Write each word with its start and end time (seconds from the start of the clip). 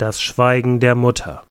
Das 0.00 0.22
Schweigen 0.22 0.78
der 0.78 0.94
Mutter. 0.94 1.42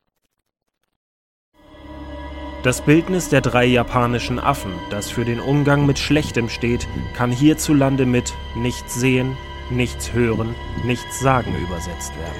Das 2.64 2.80
Bildnis 2.80 3.28
der 3.28 3.42
drei 3.42 3.66
japanischen 3.66 4.40
Affen, 4.40 4.72
das 4.90 5.12
für 5.12 5.26
den 5.26 5.42
Umgang 5.42 5.86
mit 5.86 6.00
Schlechtem 6.00 6.48
steht, 6.48 6.88
kann 7.14 7.30
hierzulande 7.30 8.06
mit 8.06 8.34
nichts 8.56 8.96
sehen, 8.96 9.36
nichts 9.70 10.14
hören, 10.14 10.56
nichts 10.86 11.20
sagen 11.20 11.58
übersetzt 11.58 12.18
werden. 12.18 12.40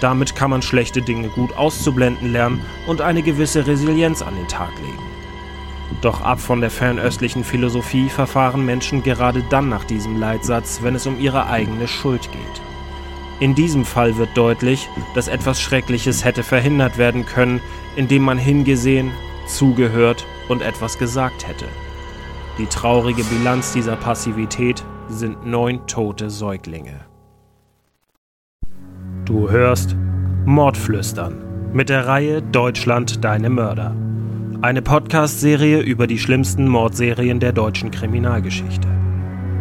Damit 0.00 0.34
kann 0.34 0.50
man 0.50 0.62
schlechte 0.62 1.00
Dinge 1.00 1.28
gut 1.28 1.56
auszublenden 1.56 2.32
lernen 2.32 2.66
und 2.88 3.00
eine 3.00 3.22
gewisse 3.22 3.68
Resilienz 3.68 4.20
an 4.20 4.34
den 4.34 4.48
Tag 4.48 4.72
legen. 4.80 4.98
Doch 6.00 6.22
ab 6.22 6.40
von 6.40 6.60
der 6.60 6.70
fernöstlichen 6.70 7.44
Philosophie 7.44 8.08
verfahren 8.08 8.66
Menschen 8.66 9.04
gerade 9.04 9.44
dann 9.48 9.68
nach 9.68 9.84
diesem 9.84 10.18
Leitsatz, 10.18 10.80
wenn 10.82 10.96
es 10.96 11.06
um 11.06 11.20
ihre 11.20 11.46
eigene 11.46 11.86
Schuld 11.86 12.32
geht. 12.32 12.62
In 13.40 13.54
diesem 13.54 13.84
Fall 13.84 14.16
wird 14.16 14.36
deutlich, 14.36 14.88
dass 15.14 15.28
etwas 15.28 15.60
Schreckliches 15.60 16.24
hätte 16.24 16.42
verhindert 16.42 16.98
werden 16.98 17.24
können, 17.24 17.60
indem 17.94 18.22
man 18.22 18.38
hingesehen, 18.38 19.12
zugehört 19.46 20.26
und 20.48 20.60
etwas 20.60 20.98
gesagt 20.98 21.46
hätte. 21.46 21.66
Die 22.58 22.66
traurige 22.66 23.22
Bilanz 23.22 23.72
dieser 23.72 23.94
Passivität 23.94 24.84
sind 25.08 25.46
neun 25.46 25.86
tote 25.86 26.30
Säuglinge. 26.30 27.00
Du 29.24 29.48
hörst 29.48 29.96
Mordflüstern 30.44 31.44
mit 31.72 31.90
der 31.90 32.06
Reihe 32.06 32.42
Deutschland 32.42 33.24
deine 33.24 33.50
Mörder. 33.50 33.94
Eine 34.62 34.82
Podcast-Serie 34.82 35.80
über 35.80 36.08
die 36.08 36.18
schlimmsten 36.18 36.66
Mordserien 36.66 37.38
der 37.38 37.52
deutschen 37.52 37.92
Kriminalgeschichte. 37.92 38.97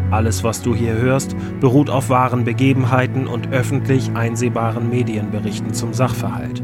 Alles, 0.09 0.43
was 0.43 0.61
du 0.61 0.73
hier 0.73 0.93
hörst, 0.93 1.35
beruht 1.59 1.89
auf 1.89 2.09
wahren 2.09 2.45
Begebenheiten 2.45 3.27
und 3.27 3.51
öffentlich 3.51 4.11
einsehbaren 4.13 4.89
Medienberichten 4.89 5.73
zum 5.73 5.93
Sachverhalt. 5.93 6.63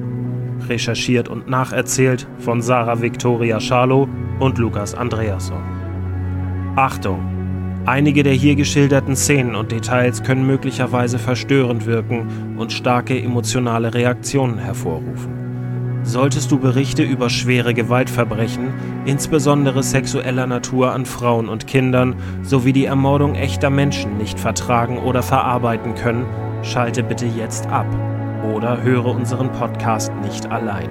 Recherchiert 0.70 1.28
und 1.28 1.50
nacherzählt 1.50 2.26
von 2.40 2.62
Sarah 2.62 3.02
Victoria 3.02 3.60
Schalow 3.60 4.08
und 4.40 4.58
Lukas 4.58 4.96
Andreasson. 4.96 5.62
Achtung! 6.76 7.20
Einige 7.85 8.24
der 8.24 8.34
hier 8.34 8.55
geschilderten 8.55 9.18
Szenen 9.18 9.55
und 9.55 9.74
Details 9.74 10.24
können 10.24 10.48
möglicherweise 10.48 11.20
verstörend 11.20 11.85
wirken 11.85 12.55
und 12.57 12.72
starke 12.72 13.22
emotionale 13.22 13.94
Reaktionen 13.94 14.57
hervorrufen. 14.57 15.43
Solltest 16.04 16.51
du 16.51 16.59
Berichte 16.59 17.01
über 17.01 17.29
schwere 17.29 17.73
Gewaltverbrechen, 17.73 18.73
insbesondere 19.05 19.84
sexueller 19.84 20.45
Natur 20.45 20.91
an 20.91 21.05
Frauen 21.05 21.48
und 21.48 21.65
Kindern, 21.65 22.15
sowie 22.43 22.73
die 22.73 22.85
Ermordung 22.85 23.35
echter 23.35 23.70
Menschen 23.70 24.18
nicht 24.18 24.37
vertragen 24.40 24.98
oder 24.98 25.23
verarbeiten 25.23 25.95
können, 25.95 26.26
schalte 26.62 27.04
bitte 27.04 27.26
jetzt 27.26 27.68
ab 27.68 27.87
oder 28.54 28.84
höre 28.84 29.05
unseren 29.05 29.51
Podcast 29.54 30.12
nicht 30.21 30.51
allein. 30.51 30.90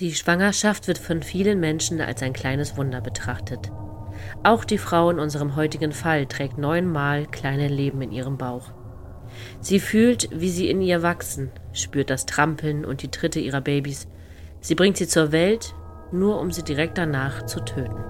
Die 0.00 0.14
Schwangerschaft 0.14 0.88
wird 0.88 0.98
von 0.98 1.22
vielen 1.22 1.60
Menschen 1.60 2.00
als 2.00 2.22
ein 2.22 2.32
kleines 2.32 2.76
Wunder 2.76 3.00
betrachtet. 3.00 3.70
Auch 4.44 4.64
die 4.64 4.78
Frau 4.78 5.10
in 5.10 5.20
unserem 5.20 5.54
heutigen 5.54 5.92
Fall 5.92 6.26
trägt 6.26 6.58
neunmal 6.58 7.26
kleine 7.26 7.68
Leben 7.68 8.02
in 8.02 8.10
ihrem 8.10 8.38
Bauch. 8.38 8.72
Sie 9.60 9.78
fühlt, 9.78 10.28
wie 10.32 10.50
sie 10.50 10.68
in 10.68 10.82
ihr 10.82 11.02
wachsen, 11.02 11.50
spürt 11.72 12.10
das 12.10 12.26
Trampeln 12.26 12.84
und 12.84 13.02
die 13.02 13.10
Tritte 13.10 13.38
ihrer 13.38 13.60
Babys. 13.60 14.08
Sie 14.60 14.74
bringt 14.74 14.96
sie 14.96 15.06
zur 15.06 15.30
Welt, 15.32 15.74
nur 16.10 16.40
um 16.40 16.50
sie 16.50 16.64
direkt 16.64 16.98
danach 16.98 17.46
zu 17.46 17.60
töten. 17.64 18.04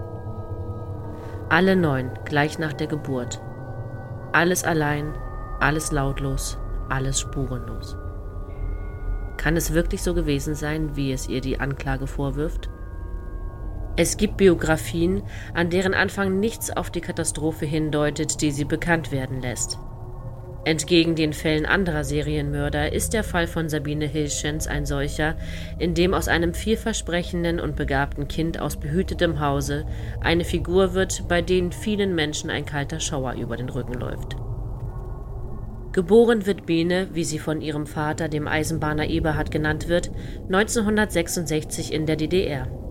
Alle 1.50 1.76
neun 1.76 2.10
gleich 2.24 2.58
nach 2.58 2.72
der 2.72 2.86
Geburt. 2.86 3.40
Alles 4.32 4.64
allein, 4.64 5.14
alles 5.60 5.92
lautlos, 5.92 6.58
alles 6.88 7.20
spurenlos. 7.20 7.96
Kann 9.36 9.56
es 9.56 9.74
wirklich 9.74 10.02
so 10.02 10.14
gewesen 10.14 10.54
sein, 10.54 10.96
wie 10.96 11.12
es 11.12 11.28
ihr 11.28 11.42
die 11.42 11.60
Anklage 11.60 12.06
vorwirft? 12.06 12.70
Es 13.94 14.16
gibt 14.16 14.38
Biografien, 14.38 15.22
an 15.52 15.68
deren 15.68 15.92
Anfang 15.92 16.40
nichts 16.40 16.74
auf 16.74 16.90
die 16.90 17.02
Katastrophe 17.02 17.66
hindeutet, 17.66 18.40
die 18.40 18.50
sie 18.50 18.64
bekannt 18.64 19.12
werden 19.12 19.42
lässt. 19.42 19.78
Entgegen 20.64 21.14
den 21.16 21.32
Fällen 21.32 21.66
anderer 21.66 22.04
Serienmörder 22.04 22.92
ist 22.92 23.12
der 23.12 23.24
Fall 23.24 23.46
von 23.48 23.68
Sabine 23.68 24.06
Hilschens 24.06 24.66
ein 24.68 24.86
solcher, 24.86 25.36
in 25.78 25.92
dem 25.94 26.14
aus 26.14 26.28
einem 26.28 26.54
vielversprechenden 26.54 27.58
und 27.60 27.76
begabten 27.76 28.28
Kind 28.28 28.60
aus 28.60 28.76
behütetem 28.76 29.40
Hause 29.40 29.84
eine 30.20 30.44
Figur 30.44 30.94
wird, 30.94 31.28
bei 31.28 31.42
denen 31.42 31.72
vielen 31.72 32.14
Menschen 32.14 32.48
ein 32.48 32.64
kalter 32.64 33.00
Schauer 33.00 33.34
über 33.34 33.56
den 33.56 33.68
Rücken 33.68 33.94
läuft. 33.94 34.36
Geboren 35.92 36.46
wird 36.46 36.64
Biene, 36.64 37.08
wie 37.12 37.24
sie 37.24 37.40
von 37.40 37.60
ihrem 37.60 37.86
Vater, 37.86 38.28
dem 38.28 38.48
Eisenbahner 38.48 39.08
Eberhard 39.08 39.50
genannt 39.50 39.88
wird, 39.88 40.10
1966 40.48 41.92
in 41.92 42.06
der 42.06 42.16
DDR. 42.16 42.81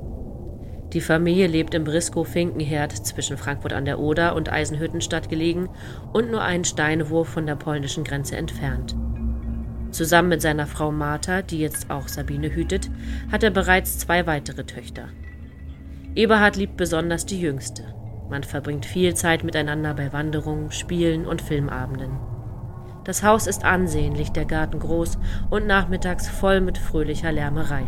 Die 0.94 1.02
Familie 1.02 1.48
lebt 1.48 1.74
im 1.74 1.86
Briskow-Finkenherd 1.86 2.92
zwischen 2.92 3.38
Frankfurt 3.38 3.72
an 3.72 3.86
der 3.86 4.00
Oder 4.00 4.36
und 4.36 4.52
Eisenhüttenstadt 4.52 5.30
gelegen 5.30 5.70
und 6.12 6.32
nur 6.32 6.42
einen 6.42 6.66
Steinwurf 6.66 7.30
von 7.30 7.46
der 7.46 7.56
polnischen 7.56 8.04
Grenze 8.04 8.36
entfernt. 8.36 8.96
Zusammen 9.92 10.30
mit 10.30 10.42
seiner 10.42 10.68
Frau 10.68 10.92
Martha, 10.92 11.42
die 11.42 11.60
jetzt 11.60 11.90
auch 11.90 12.10
Sabine 12.10 12.54
hütet, 12.54 12.90
hat 13.32 13.44
er 13.44 13.52
bereits 13.52 14.00
zwei 14.00 14.26
weitere 14.28 14.66
Töchter. 14.66 15.08
Eberhard 16.16 16.58
liebt 16.58 16.76
besonders 16.76 17.26
die 17.26 17.40
jüngste. 17.40 17.84
Man 18.30 18.44
verbringt 18.44 18.86
viel 18.86 19.14
Zeit 19.14 19.46
miteinander 19.46 19.94
bei 19.94 20.12
Wanderungen, 20.12 20.72
Spielen 20.72 21.26
und 21.26 21.42
Filmabenden. 21.42 22.18
Das 23.06 23.24
Haus 23.24 23.48
ist 23.48 23.64
ansehnlich, 23.64 24.32
der 24.32 24.46
Garten 24.46 24.80
groß 24.80 25.18
und 25.50 25.68
nachmittags 25.68 26.28
voll 26.28 26.60
mit 26.62 26.78
fröhlicher 26.78 27.32
Lärmerei. 27.32 27.84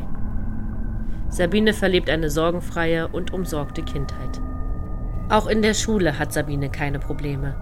Sabine 1.34 1.74
verlebt 1.74 2.12
eine 2.12 2.30
sorgenfreie 2.30 3.08
und 3.08 3.34
umsorgte 3.34 3.82
Kindheit. 3.82 4.40
Auch 5.30 5.48
in 5.48 5.64
der 5.64 5.74
Schule 5.74 6.20
hat 6.20 6.32
Sabine 6.32 6.70
keine 6.70 7.00
Probleme. 7.00 7.56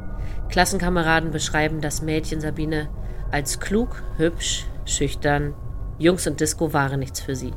Klassenkameraden 0.49 1.31
beschreiben 1.31 1.79
das 1.79 2.01
Mädchen 2.01 2.41
Sabine 2.41 2.89
als 3.31 3.61
klug, 3.61 4.03
hübsch, 4.17 4.65
schüchtern. 4.83 5.53
Jungs 5.97 6.27
und 6.27 6.41
Disco 6.41 6.73
waren 6.73 6.99
nichts 6.99 7.21
für 7.21 7.33
sie. 7.33 7.53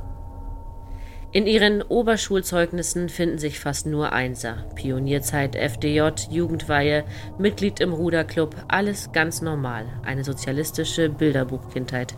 In 1.33 1.49
ihren 1.49 1.83
Oberschulzeugnissen 1.83 3.09
finden 3.09 3.39
sich 3.39 3.59
fast 3.59 3.87
nur 3.87 4.13
Einser. 4.13 4.67
Pionierzeit, 4.77 5.57
FDJ, 5.57 6.11
Jugendweihe, 6.31 7.03
Mitglied 7.39 7.81
im 7.81 7.93
Ruderclub, 7.93 8.55
alles 8.69 9.11
ganz 9.11 9.43
normal. 9.43 9.87
Eine 10.05 10.23
sozialistische 10.23 11.09
Bilderbuchkindheit. 11.09 12.15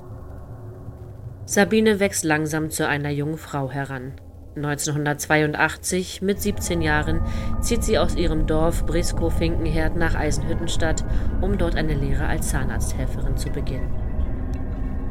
Sabine 1.49 2.01
wächst 2.01 2.25
langsam 2.25 2.71
zu 2.71 2.89
einer 2.89 3.11
jungen 3.11 3.39
Frau 3.39 3.71
heran. 3.71 4.15
1982, 4.57 6.21
mit 6.21 6.43
17 6.43 6.83
Jahren, 6.83 7.21
zieht 7.61 7.85
sie 7.85 7.99
aus 7.99 8.17
ihrem 8.17 8.49
Dorf 8.49 8.85
Briskow-Finkenherd 8.85 9.95
nach 9.95 10.17
Eisenhüttenstadt, 10.17 11.05
um 11.41 11.57
dort 11.57 11.77
eine 11.77 11.95
Lehre 11.95 12.27
als 12.27 12.49
Zahnarzthelferin 12.49 13.37
zu 13.37 13.51
beginnen. 13.51 13.95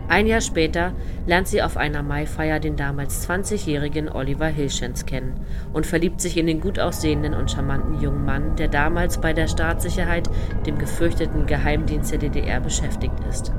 Ein 0.10 0.28
Jahr 0.28 0.42
später 0.42 0.92
lernt 1.26 1.48
sie 1.48 1.64
auf 1.64 1.78
einer 1.78 2.04
Maifeier 2.04 2.60
den 2.60 2.76
damals 2.76 3.28
20-jährigen 3.30 4.10
Oliver 4.10 4.48
Hilschens 4.48 5.06
kennen 5.06 5.40
und 5.72 5.86
verliebt 5.86 6.20
sich 6.20 6.36
in 6.36 6.48
den 6.48 6.60
gut 6.60 6.80
aussehenden 6.80 7.34
und 7.34 7.50
charmanten 7.50 8.02
jungen 8.02 8.26
Mann, 8.26 8.58
der 8.58 8.68
damals 8.68 9.22
bei 9.22 9.32
der 9.32 9.48
Staatssicherheit, 9.48 10.30
dem 10.66 10.78
gefürchteten 10.78 11.46
Geheimdienst 11.46 12.12
der 12.12 12.20
DDR, 12.20 12.60
beschäftigt 12.60 13.16
ist. 13.30 13.54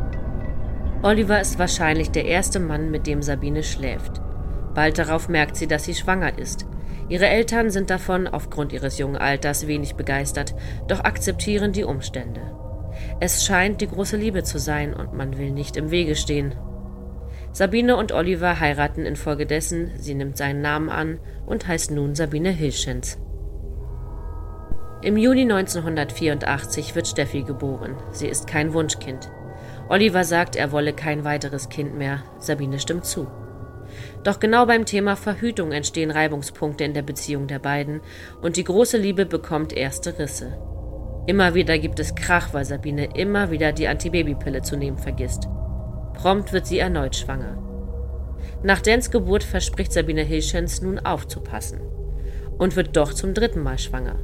Oliver 1.03 1.41
ist 1.41 1.59
wahrscheinlich 1.59 2.11
der 2.11 2.25
erste 2.25 2.59
Mann, 2.59 2.91
mit 2.91 3.07
dem 3.07 3.23
Sabine 3.23 3.63
schläft. 3.63 4.21
Bald 4.75 4.99
darauf 4.99 5.29
merkt 5.29 5.57
sie, 5.57 5.67
dass 5.67 5.85
sie 5.85 5.95
schwanger 5.95 6.39
ist. 6.39 6.67
Ihre 7.09 7.27
Eltern 7.27 7.71
sind 7.71 7.91
davon 7.91 8.27
aufgrund 8.27 8.73
ihres 8.73 8.99
jungen 8.99 9.17
Alters 9.17 9.67
wenig 9.67 9.95
begeistert, 9.95 10.55
doch 10.89 11.01
akzeptieren 11.01 11.73
die 11.73 11.85
Umstände. 11.85 12.41
Es 13.21 13.45
scheint 13.45 13.81
die 13.81 13.89
große 13.89 14.17
Liebe 14.17 14.43
zu 14.43 14.59
sein 14.59 14.95
und 14.95 15.13
man 15.13 15.39
will 15.39 15.51
nicht 15.51 15.77
im 15.77 15.91
Wege 15.91 16.17
stehen. 16.17 16.55
Sabine 17.53 17.97
und 17.97 18.13
Oliver 18.13 18.61
heiraten 18.61 19.07
infolgedessen, 19.07 19.93
sie 19.97 20.15
nimmt 20.15 20.37
seinen 20.37 20.61
Namen 20.61 20.89
an 20.89 21.19
und 21.47 21.69
heißt 21.69 21.91
nun 21.91 22.15
Sabine 22.15 22.51
Hilschens. 22.51 23.19
Im 25.03 25.17
Juni 25.17 25.43
1984 25.43 26.95
wird 26.95 27.07
Steffi 27.07 27.43
geboren. 27.43 27.97
Sie 28.11 28.27
ist 28.27 28.47
kein 28.47 28.73
Wunschkind. 28.73 29.31
Oliver 29.89 30.25
sagt, 30.25 30.57
er 30.57 30.73
wolle 30.73 30.93
kein 30.93 31.25
weiteres 31.25 31.69
Kind 31.69 31.97
mehr. 31.97 32.23
Sabine 32.39 32.79
stimmt 32.79 33.05
zu. 33.05 33.27
Doch 34.25 34.41
genau 34.41 34.67
beim 34.67 34.85
Thema 34.85 35.17
Verhütung 35.17 35.73
entstehen 35.73 36.11
Reibungspunkte 36.11 36.85
in 36.85 36.95
der 36.95 37.03
Beziehung 37.03 37.47
der 37.47 37.61
beiden 37.61 38.01
und 38.43 38.57
die 38.57 38.65
große 38.65 38.99
Liebe 38.99 39.27
bekommt 39.27 39.73
erste 39.73 40.19
Risse. 40.19 40.59
Immer 41.27 41.55
wieder 41.55 41.79
gibt 41.79 41.99
es 42.01 42.15
Krach, 42.15 42.53
weil 42.53 42.65
Sabine 42.65 43.17
immer 43.17 43.51
wieder 43.51 43.73
die 43.73 43.89
Antibabypille 43.89 44.63
zu 44.63 44.77
nehmen 44.77 44.99
vergisst. 44.99 45.49
Prompt 46.15 46.53
wird 46.53 46.67
sie 46.67 46.79
erneut 46.79 47.17
schwanger. 47.17 47.59
Nach 48.63 48.81
Dens 48.81 49.11
Geburt 49.11 49.45
verspricht 49.45 49.93
Sabine 49.93 50.23
Hilschens 50.23 50.83
nun 50.83 50.99
aufzupassen. 50.99 51.81
und 52.59 52.77
wird 52.77 52.97
doch 52.97 53.13
zum 53.13 53.35
dritten 53.35 53.63
Mal 53.63 53.79
schwanger. 53.79 54.17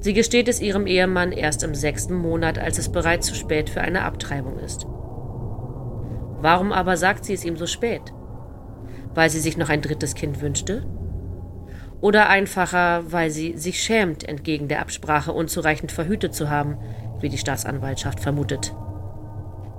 Sie 0.00 0.14
gesteht 0.14 0.48
es 0.48 0.60
ihrem 0.60 0.86
Ehemann 0.86 1.32
erst 1.32 1.62
im 1.62 1.74
sechsten 1.74 2.14
Monat, 2.14 2.58
als 2.58 2.78
es 2.78 2.90
bereits 2.90 3.26
zu 3.26 3.34
spät 3.34 3.68
für 3.68 3.80
eine 3.80 4.02
Abtreibung 4.02 4.58
ist. 4.58 4.86
Warum 6.40 6.72
aber 6.72 6.96
sagt 6.96 7.24
sie 7.24 7.34
es 7.34 7.44
ihm 7.44 7.56
so 7.56 7.66
spät? 7.66 8.12
Weil 9.14 9.28
sie 9.28 9.40
sich 9.40 9.56
noch 9.56 9.68
ein 9.68 9.82
drittes 9.82 10.14
Kind 10.14 10.40
wünschte? 10.40 10.86
Oder 12.00 12.28
einfacher, 12.28 13.10
weil 13.10 13.30
sie 13.30 13.56
sich 13.56 13.82
schämt, 13.82 14.22
entgegen 14.28 14.68
der 14.68 14.80
Absprache 14.80 15.32
unzureichend 15.32 15.90
verhütet 15.90 16.32
zu 16.32 16.48
haben, 16.48 16.76
wie 17.20 17.28
die 17.28 17.38
Staatsanwaltschaft 17.38 18.20
vermutet. 18.20 18.72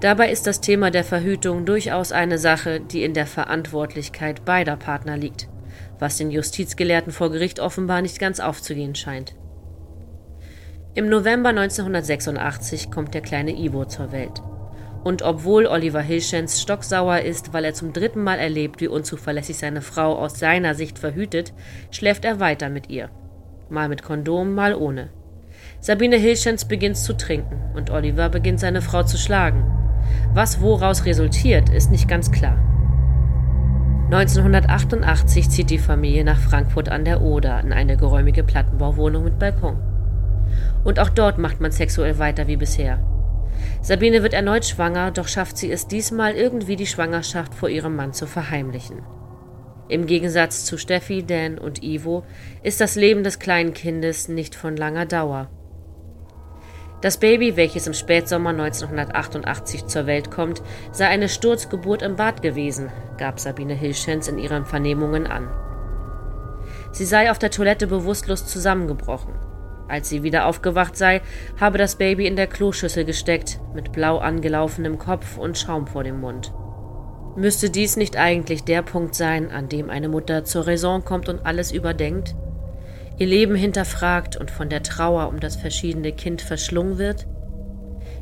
Dabei 0.01 0.31
ist 0.31 0.47
das 0.47 0.59
Thema 0.59 0.91
der 0.91 1.05
Verhütung 1.05 1.65
durchaus 1.65 2.11
eine 2.11 2.37
Sache, 2.37 2.81
die 2.81 3.03
in 3.03 3.13
der 3.13 3.25
Verantwortlichkeit 3.25 4.43
beider 4.43 4.75
Partner 4.75 5.15
liegt, 5.15 5.47
was 5.97 6.17
den 6.17 6.29
Justizgelehrten 6.29 7.13
vor 7.13 7.31
Gericht 7.31 7.61
offenbar 7.61 8.01
nicht 8.01 8.19
ganz 8.19 8.41
aufzugehen 8.41 8.95
scheint. 8.95 9.33
Im 10.99 11.07
November 11.07 11.51
1986 11.51 12.91
kommt 12.91 13.13
der 13.13 13.21
kleine 13.21 13.57
Ivo 13.57 13.85
zur 13.85 14.11
Welt. 14.11 14.41
Und 15.01 15.21
obwohl 15.21 15.65
Oliver 15.65 16.01
Hilschens 16.01 16.61
stocksauer 16.61 17.19
ist, 17.19 17.53
weil 17.53 17.63
er 17.63 17.73
zum 17.73 17.93
dritten 17.93 18.21
Mal 18.21 18.37
erlebt, 18.37 18.81
wie 18.81 18.89
unzuverlässig 18.89 19.57
seine 19.57 19.81
Frau 19.81 20.17
aus 20.17 20.37
seiner 20.37 20.75
Sicht 20.75 20.99
verhütet, 20.99 21.53
schläft 21.89 22.25
er 22.25 22.41
weiter 22.41 22.67
mit 22.67 22.89
ihr. 22.89 23.09
Mal 23.69 23.87
mit 23.87 24.03
Kondom, 24.03 24.53
mal 24.53 24.75
ohne. 24.75 25.07
Sabine 25.79 26.17
Hilschens 26.17 26.65
beginnt 26.65 26.97
zu 26.97 27.15
trinken 27.15 27.61
und 27.75 27.91
Oliver 27.91 28.27
beginnt 28.27 28.59
seine 28.59 28.81
Frau 28.81 29.03
zu 29.03 29.15
schlagen. 29.15 29.63
Was 30.33 30.59
woraus 30.59 31.05
resultiert, 31.05 31.69
ist 31.69 31.91
nicht 31.91 32.09
ganz 32.09 32.29
klar. 32.29 32.57
1988 34.11 35.49
zieht 35.49 35.69
die 35.69 35.77
Familie 35.77 36.25
nach 36.25 36.39
Frankfurt 36.39 36.89
an 36.89 37.05
der 37.05 37.21
Oder 37.21 37.61
in 37.61 37.71
eine 37.71 37.95
geräumige 37.95 38.43
Plattenbauwohnung 38.43 39.23
mit 39.23 39.39
Balkon. 39.39 39.88
Und 40.83 40.99
auch 40.99 41.09
dort 41.09 41.37
macht 41.37 41.61
man 41.61 41.71
sexuell 41.71 42.19
weiter 42.19 42.47
wie 42.47 42.57
bisher. 42.57 43.03
Sabine 43.81 44.23
wird 44.23 44.33
erneut 44.33 44.65
schwanger, 44.65 45.11
doch 45.11 45.27
schafft 45.27 45.57
sie 45.57 45.71
es 45.71 45.87
diesmal 45.87 46.35
irgendwie 46.35 46.75
die 46.75 46.87
Schwangerschaft 46.87 47.53
vor 47.53 47.69
ihrem 47.69 47.95
Mann 47.95 48.13
zu 48.13 48.27
verheimlichen. 48.27 49.01
Im 49.89 50.05
Gegensatz 50.05 50.65
zu 50.65 50.77
Steffi, 50.77 51.23
Dan 51.25 51.57
und 51.57 51.83
Ivo 51.83 52.23
ist 52.61 52.79
das 52.79 52.95
Leben 52.95 53.23
des 53.23 53.39
kleinen 53.39 53.73
Kindes 53.73 54.27
nicht 54.27 54.55
von 54.55 54.77
langer 54.77 55.05
Dauer. 55.05 55.49
Das 57.01 57.17
Baby, 57.17 57.55
welches 57.55 57.87
im 57.87 57.93
Spätsommer 57.93 58.49
1988 58.49 59.87
zur 59.87 60.05
Welt 60.05 60.31
kommt, 60.31 60.61
sei 60.91 61.07
eine 61.07 61.29
Sturzgeburt 61.29 62.01
im 62.01 62.17
Bad 62.17 62.41
gewesen, 62.41 62.91
gab 63.17 63.39
Sabine 63.39 63.73
Hilschens 63.73 64.27
in 64.27 64.37
ihren 64.37 64.65
Vernehmungen 64.65 65.25
an. 65.25 65.49
Sie 66.91 67.05
sei 67.05 67.31
auf 67.31 67.39
der 67.39 67.51
Toilette 67.51 67.87
bewusstlos 67.87 68.45
zusammengebrochen. 68.45 69.33
Als 69.89 70.07
sie 70.07 70.21
wieder 70.21 70.45
aufgewacht 70.45 70.95
sei, 70.95 71.21
habe 71.59 71.79
das 71.79 71.95
Baby 71.95 72.27
in 72.27 72.35
der 72.35 72.47
Kloschüssel 72.47 73.05
gesteckt, 73.05 73.59
mit 73.73 73.91
blau 73.91 74.19
angelaufenem 74.19 74.99
Kopf 74.99 75.37
und 75.37 75.57
Schaum 75.57 75.87
vor 75.87 76.03
dem 76.03 76.21
Mund. 76.21 76.53
Müsste 77.35 77.69
dies 77.69 77.97
nicht 77.97 78.15
eigentlich 78.15 78.63
der 78.63 78.83
Punkt 78.83 79.15
sein, 79.15 79.49
an 79.49 79.67
dem 79.67 79.89
eine 79.89 80.07
Mutter 80.07 80.43
zur 80.43 80.67
Raison 80.67 81.03
kommt 81.03 81.27
und 81.27 81.45
alles 81.45 81.71
überdenkt? 81.71 82.35
Ihr 83.17 83.27
Leben 83.27 83.55
hinterfragt 83.55 84.37
und 84.37 84.51
von 84.51 84.69
der 84.69 84.83
Trauer 84.83 85.27
um 85.27 85.39
das 85.39 85.55
verschiedene 85.55 86.11
Kind 86.11 86.41
verschlungen 86.41 86.97
wird? 86.97 87.27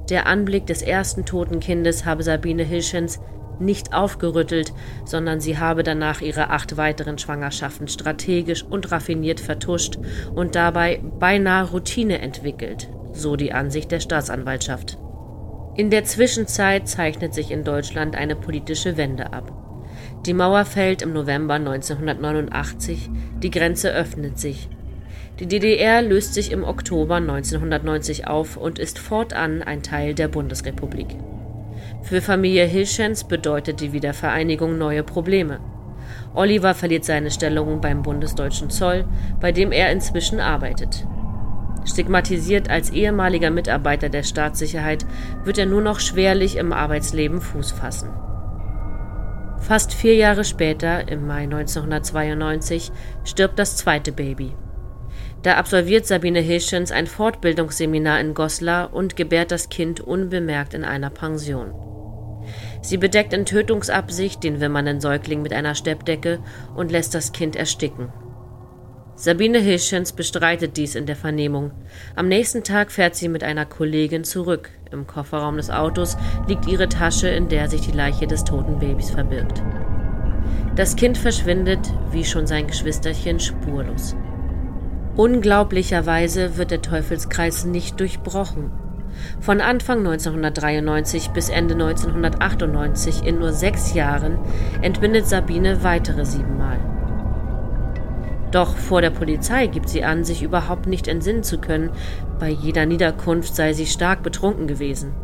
Der 0.09 0.25
Anblick 0.25 0.67
des 0.67 0.81
ersten 0.81 1.25
toten 1.25 1.59
Kindes 1.59 2.05
habe 2.05 2.23
Sabine 2.23 2.63
Hilschens 2.63 3.19
nicht 3.59 3.93
aufgerüttelt, 3.93 4.73
sondern 5.05 5.39
sie 5.39 5.57
habe 5.57 5.83
danach 5.83 6.21
ihre 6.21 6.49
acht 6.49 6.77
weiteren 6.77 7.17
Schwangerschaften 7.17 7.87
strategisch 7.87 8.63
und 8.63 8.91
raffiniert 8.91 9.39
vertuscht 9.39 9.97
und 10.33 10.55
dabei 10.55 11.01
beinahe 11.19 11.69
Routine 11.69 12.19
entwickelt, 12.19 12.89
so 13.13 13.35
die 13.35 13.53
Ansicht 13.53 13.91
der 13.91 13.99
Staatsanwaltschaft. 13.99 14.97
In 15.75 15.91
der 15.91 16.05
Zwischenzeit 16.05 16.87
zeichnet 16.87 17.33
sich 17.33 17.51
in 17.51 17.63
Deutschland 17.63 18.15
eine 18.15 18.35
politische 18.35 18.97
Wende 18.97 19.31
ab. 19.33 19.51
Die 20.25 20.33
Mauer 20.33 20.65
fällt 20.65 21.01
im 21.01 21.13
November 21.13 21.53
1989, 21.53 23.09
die 23.43 23.51
Grenze 23.51 23.93
öffnet 23.93 24.39
sich. 24.39 24.69
Die 25.39 25.45
DDR 25.45 26.01
löst 26.01 26.33
sich 26.33 26.51
im 26.51 26.63
Oktober 26.63 27.17
1990 27.17 28.25
auf 28.25 28.57
und 28.57 28.79
ist 28.79 28.97
fortan 28.97 29.61
ein 29.61 29.83
Teil 29.83 30.15
der 30.15 30.27
Bundesrepublik. 30.27 31.15
Für 32.01 32.21
Familie 32.21 32.65
Hilschens 32.65 33.23
bedeutet 33.23 33.81
die 33.81 33.91
Wiedervereinigung 33.91 34.77
neue 34.77 35.03
Probleme. 35.03 35.59
Oliver 36.33 36.73
verliert 36.73 37.03
seine 37.03 37.31
Stellung 37.31 37.81
beim 37.81 38.01
Bundesdeutschen 38.01 38.69
Zoll, 38.69 39.05
bei 39.39 39.51
dem 39.51 39.71
er 39.71 39.91
inzwischen 39.91 40.39
arbeitet. 40.39 41.05
Stigmatisiert 41.85 42.69
als 42.69 42.89
ehemaliger 42.91 43.49
Mitarbeiter 43.49 44.09
der 44.09 44.23
Staatssicherheit 44.23 45.05
wird 45.43 45.57
er 45.57 45.65
nur 45.65 45.81
noch 45.81 45.99
schwerlich 45.99 46.57
im 46.57 46.73
Arbeitsleben 46.73 47.41
Fuß 47.41 47.71
fassen. 47.71 48.09
Fast 49.59 49.93
vier 49.93 50.15
Jahre 50.15 50.43
später, 50.43 51.07
im 51.09 51.25
Mai 51.25 51.43
1992, 51.43 52.91
stirbt 53.23 53.57
das 53.57 53.75
zweite 53.75 54.11
Baby. 54.11 54.53
Da 55.43 55.55
absolviert 55.55 56.05
Sabine 56.05 56.39
Hilschens 56.39 56.91
ein 56.91 57.07
Fortbildungsseminar 57.07 58.19
in 58.19 58.33
Goslar 58.33 58.93
und 58.93 59.15
gebärt 59.15 59.51
das 59.51 59.69
Kind 59.69 59.99
unbemerkt 59.99 60.73
in 60.73 60.83
einer 60.83 61.09
Pension. 61.09 61.73
Sie 62.81 62.97
bedeckt 62.97 63.33
in 63.33 63.45
Tötungsabsicht 63.45 64.43
den 64.43 64.59
wimmernden 64.59 65.01
Säugling 65.01 65.41
mit 65.41 65.53
einer 65.53 65.75
Steppdecke 65.75 66.39
und 66.75 66.91
lässt 66.91 67.13
das 67.13 67.31
Kind 67.31 67.55
ersticken. 67.55 68.11
Sabine 69.15 69.59
Hilschens 69.59 70.13
bestreitet 70.13 70.77
dies 70.77 70.93
in 70.93 71.07
der 71.07 71.15
Vernehmung. 71.15 71.71
Am 72.15 72.27
nächsten 72.27 72.63
Tag 72.63 72.91
fährt 72.91 73.15
sie 73.15 73.29
mit 73.29 73.43
einer 73.43 73.65
Kollegin 73.65 74.23
zurück. 74.23 74.69
Im 74.91 75.07
Kofferraum 75.07 75.57
des 75.57 75.71
Autos 75.71 76.17
liegt 76.47 76.67
ihre 76.67 76.87
Tasche, 76.87 77.27
in 77.27 77.49
der 77.49 77.67
sich 77.67 77.81
die 77.81 77.97
Leiche 77.97 78.27
des 78.27 78.43
toten 78.43 78.77
Babys 78.77 79.09
verbirgt. 79.09 79.63
Das 80.75 80.95
Kind 80.95 81.17
verschwindet, 81.17 81.79
wie 82.11 82.23
schon 82.23 82.45
sein 82.45 82.67
Geschwisterchen, 82.67 83.39
spurlos. 83.39 84.15
Unglaublicherweise 85.17 86.57
wird 86.57 86.69
der 86.69 86.83
Teufelskreis 86.83 87.65
nicht 87.65 87.99
durchbrochen. 87.99 88.69
Von 89.39 89.61
Anfang 89.61 89.99
1993 89.99 91.31
bis 91.31 91.49
Ende 91.49 91.73
1998 91.73 93.25
in 93.25 93.39
nur 93.39 93.51
sechs 93.51 93.95
Jahren 93.95 94.37
entbindet 94.83 95.27
Sabine 95.27 95.83
weitere 95.83 96.23
siebenmal. 96.23 96.77
Doch 98.51 98.77
vor 98.77 99.01
der 99.01 99.09
Polizei 99.09 99.65
gibt 99.65 99.89
sie 99.89 100.03
an, 100.03 100.23
sich 100.23 100.43
überhaupt 100.43 100.85
nicht 100.85 101.07
entsinnen 101.07 101.41
zu 101.41 101.57
können, 101.57 101.89
bei 102.39 102.49
jeder 102.49 102.85
Niederkunft 102.85 103.55
sei 103.55 103.73
sie 103.73 103.87
stark 103.87 104.21
betrunken 104.21 104.67
gewesen. 104.67 105.15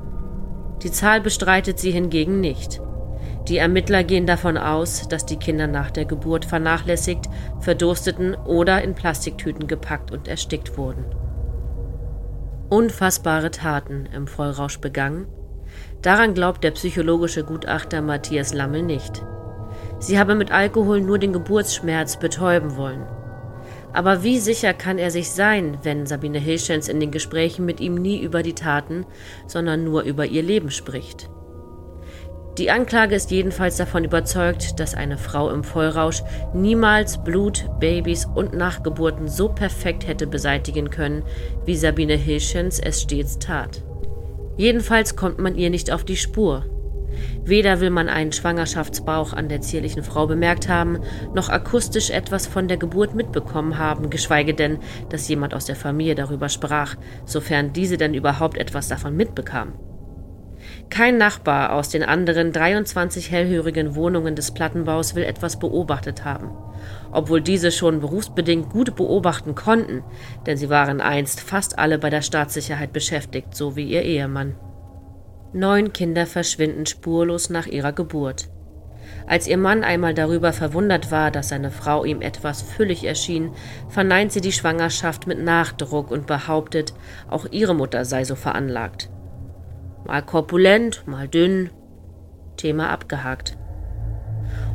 Die 0.81 0.91
Zahl 0.91 1.21
bestreitet 1.21 1.77
sie 1.77 1.91
hingegen 1.91 2.41
nicht. 2.41 2.81
Die 3.47 3.57
Ermittler 3.57 4.03
gehen 4.03 4.25
davon 4.25 4.57
aus, 4.57 5.07
dass 5.09 5.25
die 5.25 5.37
Kinder 5.37 5.67
nach 5.67 5.91
der 5.91 6.05
Geburt 6.05 6.45
vernachlässigt, 6.45 7.25
verdursteten 7.59 8.35
oder 8.35 8.81
in 8.81 8.95
Plastiktüten 8.95 9.67
gepackt 9.67 10.11
und 10.11 10.27
erstickt 10.27 10.77
wurden 10.77 11.05
unfassbare 12.73 13.51
Taten 13.51 14.07
im 14.15 14.25
Vollrausch 14.25 14.79
begangen? 14.79 15.27
Daran 16.01 16.33
glaubt 16.33 16.63
der 16.63 16.71
psychologische 16.71 17.43
Gutachter 17.43 18.01
Matthias 18.01 18.51
Lammel 18.51 18.81
nicht. 18.81 19.23
Sie 19.99 20.17
habe 20.17 20.33
mit 20.33 20.51
Alkohol 20.51 20.99
nur 20.99 21.19
den 21.19 21.33
Geburtsschmerz 21.33 22.17
betäuben 22.17 22.75
wollen. 22.75 23.05
Aber 23.93 24.23
wie 24.23 24.39
sicher 24.39 24.73
kann 24.73 24.97
er 24.97 25.11
sich 25.11 25.29
sein, 25.29 25.77
wenn 25.83 26.07
Sabine 26.07 26.39
Hilschens 26.39 26.87
in 26.87 26.99
den 26.99 27.11
Gesprächen 27.11 27.63
mit 27.63 27.79
ihm 27.79 27.93
nie 27.93 28.19
über 28.19 28.41
die 28.41 28.55
Taten, 28.55 29.05
sondern 29.45 29.83
nur 29.83 30.01
über 30.01 30.25
ihr 30.25 30.41
Leben 30.41 30.71
spricht? 30.71 31.29
Die 32.59 32.69
Anklage 32.69 33.15
ist 33.15 33.31
jedenfalls 33.31 33.77
davon 33.77 34.03
überzeugt, 34.03 34.79
dass 34.79 34.93
eine 34.93 35.17
Frau 35.17 35.49
im 35.49 35.63
Vollrausch 35.63 36.21
niemals 36.53 37.23
Blut, 37.23 37.65
Babys 37.79 38.25
und 38.25 38.53
Nachgeburten 38.53 39.27
so 39.27 39.49
perfekt 39.49 40.05
hätte 40.05 40.27
beseitigen 40.27 40.91
können, 40.91 41.23
wie 41.65 41.75
Sabine 41.75 42.15
Hilschens 42.15 42.79
es 42.79 43.01
stets 43.01 43.39
tat. 43.39 43.81
Jedenfalls 44.55 45.15
kommt 45.15 45.39
man 45.39 45.55
ihr 45.55 45.71
nicht 45.71 45.91
auf 45.91 46.03
die 46.03 46.15
Spur. 46.15 46.65
Weder 47.43 47.79
will 47.79 47.89
man 47.89 48.07
einen 48.07 48.31
Schwangerschaftsbauch 48.31 49.33
an 49.33 49.49
der 49.49 49.61
zierlichen 49.61 50.03
Frau 50.03 50.27
bemerkt 50.27 50.69
haben, 50.69 50.99
noch 51.33 51.49
akustisch 51.49 52.11
etwas 52.11 52.45
von 52.45 52.67
der 52.67 52.77
Geburt 52.77 53.15
mitbekommen 53.15 53.79
haben, 53.79 54.11
geschweige 54.11 54.53
denn, 54.53 54.77
dass 55.09 55.27
jemand 55.27 55.55
aus 55.55 55.65
der 55.65 55.75
Familie 55.75 56.13
darüber 56.13 56.49
sprach, 56.49 56.95
sofern 57.25 57.73
diese 57.73 57.97
denn 57.97 58.13
überhaupt 58.13 58.57
etwas 58.57 58.89
davon 58.89 59.15
mitbekam. 59.15 59.73
Kein 60.93 61.17
Nachbar 61.17 61.73
aus 61.73 61.89
den 61.89 62.03
anderen 62.03 62.51
23 62.51 63.31
hellhörigen 63.31 63.95
Wohnungen 63.95 64.35
des 64.35 64.51
Plattenbaus 64.51 65.15
will 65.15 65.23
etwas 65.23 65.57
beobachtet 65.57 66.23
haben, 66.23 66.51
obwohl 67.11 67.41
diese 67.41 67.71
schon 67.71 67.99
berufsbedingt 67.99 68.69
gut 68.69 68.95
beobachten 68.95 69.55
konnten, 69.55 70.03
denn 70.45 70.55
sie 70.55 70.69
waren 70.69 71.01
einst 71.01 71.41
fast 71.41 71.79
alle 71.79 71.97
bei 71.97 72.11
der 72.11 72.21
Staatssicherheit 72.21 72.93
beschäftigt, 72.93 73.55
so 73.55 73.75
wie 73.75 73.85
ihr 73.85 74.03
Ehemann. 74.03 74.53
Neun 75.51 75.93
Kinder 75.93 76.27
verschwinden 76.27 76.85
spurlos 76.85 77.49
nach 77.49 77.65
ihrer 77.65 77.91
Geburt. 77.91 78.49
Als 79.25 79.47
ihr 79.47 79.57
Mann 79.57 79.83
einmal 79.83 80.13
darüber 80.13 80.53
verwundert 80.53 81.09
war, 81.09 81.31
dass 81.31 81.49
seine 81.49 81.71
Frau 81.71 82.05
ihm 82.05 82.21
etwas 82.21 82.61
füllig 82.61 83.03
erschien, 83.03 83.49
verneint 83.89 84.31
sie 84.31 84.41
die 84.41 84.51
Schwangerschaft 84.51 85.25
mit 85.25 85.43
Nachdruck 85.43 86.11
und 86.11 86.27
behauptet, 86.27 86.93
auch 87.31 87.47
ihre 87.49 87.73
Mutter 87.73 88.05
sei 88.05 88.25
so 88.25 88.35
veranlagt. 88.35 89.09
Mal 90.05 90.21
korpulent, 90.21 91.03
mal 91.07 91.27
dünn. 91.27 91.69
Thema 92.57 92.89
abgehakt. 92.89 93.57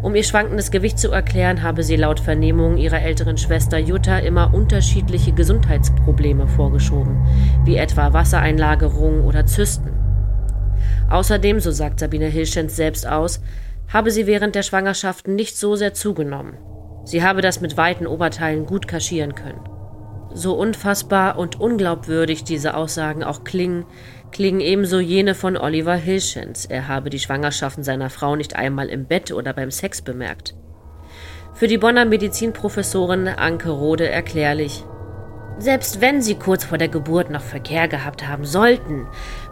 Um 0.02 0.14
ihr 0.14 0.22
schwankendes 0.22 0.70
Gewicht 0.70 0.98
zu 0.98 1.10
erklären, 1.10 1.62
habe 1.62 1.82
sie 1.82 1.96
laut 1.96 2.20
Vernehmung 2.20 2.76
ihrer 2.76 3.02
älteren 3.02 3.36
Schwester 3.36 3.78
Jutta 3.78 4.18
immer 4.18 4.54
unterschiedliche 4.54 5.32
Gesundheitsprobleme 5.32 6.46
vorgeschoben, 6.46 7.26
wie 7.64 7.76
etwa 7.76 8.12
Wassereinlagerungen 8.12 9.24
oder 9.24 9.44
Zysten. 9.44 9.92
Außerdem, 11.10 11.60
so 11.60 11.70
sagt 11.70 12.00
Sabine 12.00 12.26
Hilschens 12.26 12.76
selbst 12.76 13.06
aus, 13.06 13.40
habe 13.92 14.10
sie 14.10 14.26
während 14.26 14.54
der 14.54 14.62
Schwangerschaft 14.62 15.26
nicht 15.26 15.56
so 15.56 15.74
sehr 15.74 15.94
zugenommen. 15.94 16.58
Sie 17.04 17.22
habe 17.22 17.40
das 17.40 17.60
mit 17.60 17.76
weiten 17.76 18.06
Oberteilen 18.06 18.66
gut 18.66 18.86
kaschieren 18.86 19.34
können. 19.34 19.60
So 20.38 20.54
unfassbar 20.54 21.36
und 21.36 21.60
unglaubwürdig 21.60 22.44
diese 22.44 22.74
Aussagen 22.76 23.24
auch 23.24 23.42
klingen, 23.42 23.84
klingen 24.30 24.60
ebenso 24.60 25.00
jene 25.00 25.34
von 25.34 25.56
Oliver 25.56 25.96
Hilschens. 25.96 26.64
Er 26.64 26.86
habe 26.86 27.10
die 27.10 27.18
Schwangerschaften 27.18 27.82
seiner 27.82 28.08
Frau 28.08 28.36
nicht 28.36 28.54
einmal 28.54 28.88
im 28.88 29.06
Bett 29.06 29.32
oder 29.32 29.52
beim 29.52 29.72
Sex 29.72 30.00
bemerkt. 30.00 30.54
Für 31.54 31.66
die 31.66 31.76
Bonner 31.76 32.04
Medizinprofessorin 32.04 33.26
Anke 33.26 33.70
Rode 33.70 34.08
erklärlich. 34.08 34.84
Selbst 35.58 36.00
wenn 36.00 36.22
sie 36.22 36.36
kurz 36.36 36.62
vor 36.64 36.78
der 36.78 36.86
Geburt 36.86 37.30
noch 37.30 37.42
Verkehr 37.42 37.88
gehabt 37.88 38.28
haben 38.28 38.44
sollten, 38.44 39.08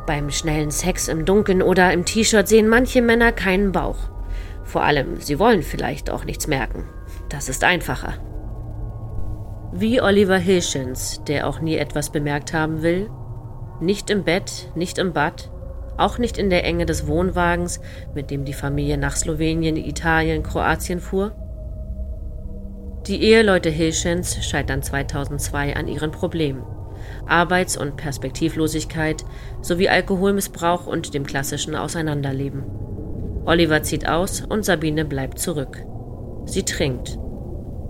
beim 0.06 0.30
schnellen 0.30 0.70
Sex 0.70 1.08
im 1.08 1.24
Dunkeln 1.24 1.62
oder 1.62 1.92
im 1.92 2.04
T-Shirt 2.04 2.46
sehen 2.46 2.68
manche 2.68 3.02
Männer 3.02 3.32
keinen 3.32 3.72
Bauch. 3.72 3.98
Vor 4.62 4.84
allem, 4.84 5.20
sie 5.20 5.40
wollen 5.40 5.64
vielleicht 5.64 6.10
auch 6.10 6.24
nichts 6.24 6.46
merken. 6.46 6.84
Das 7.28 7.48
ist 7.48 7.64
einfacher. 7.64 8.14
Wie 9.78 10.00
Oliver 10.00 10.38
Hilschens, 10.38 11.20
der 11.28 11.46
auch 11.46 11.60
nie 11.60 11.76
etwas 11.76 12.08
bemerkt 12.08 12.54
haben 12.54 12.80
will. 12.80 13.10
Nicht 13.78 14.08
im 14.08 14.24
Bett, 14.24 14.70
nicht 14.74 14.96
im 14.96 15.12
Bad, 15.12 15.50
auch 15.98 16.16
nicht 16.16 16.38
in 16.38 16.48
der 16.48 16.64
Enge 16.64 16.86
des 16.86 17.06
Wohnwagens, 17.06 17.80
mit 18.14 18.30
dem 18.30 18.46
die 18.46 18.54
Familie 18.54 18.96
nach 18.96 19.16
Slowenien, 19.16 19.76
Italien, 19.76 20.42
Kroatien 20.42 20.98
fuhr. 20.98 21.32
Die 23.06 23.22
Eheleute 23.22 23.68
Hilschens 23.68 24.42
scheitern 24.46 24.82
2002 24.82 25.76
an 25.76 25.88
ihren 25.88 26.10
Problemen. 26.10 26.62
Arbeits- 27.26 27.76
und 27.76 27.98
Perspektivlosigkeit 27.98 29.26
sowie 29.60 29.90
Alkoholmissbrauch 29.90 30.86
und 30.86 31.12
dem 31.12 31.26
klassischen 31.26 31.76
Auseinanderleben. 31.76 32.64
Oliver 33.44 33.82
zieht 33.82 34.08
aus 34.08 34.40
und 34.40 34.64
Sabine 34.64 35.04
bleibt 35.04 35.38
zurück. 35.38 35.84
Sie 36.46 36.62
trinkt 36.62 37.18